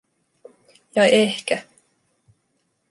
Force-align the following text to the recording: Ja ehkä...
Ja 0.95 1.05
ehkä... 1.05 1.57